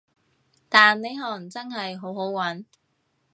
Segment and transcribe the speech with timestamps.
[0.67, 2.65] 但呢行真係好好搵